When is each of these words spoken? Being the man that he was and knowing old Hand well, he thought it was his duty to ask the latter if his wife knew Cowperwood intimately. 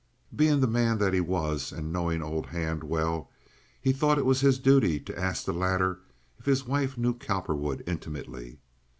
Being 0.35 0.61
the 0.61 0.67
man 0.67 0.97
that 0.97 1.13
he 1.13 1.21
was 1.21 1.71
and 1.71 1.93
knowing 1.93 2.23
old 2.23 2.47
Hand 2.47 2.83
well, 2.83 3.29
he 3.79 3.93
thought 3.93 4.17
it 4.17 4.25
was 4.25 4.41
his 4.41 4.57
duty 4.57 4.99
to 4.99 5.15
ask 5.19 5.45
the 5.45 5.53
latter 5.53 5.99
if 6.39 6.45
his 6.47 6.65
wife 6.65 6.97
knew 6.97 7.13
Cowperwood 7.13 7.83
intimately. 7.85 8.57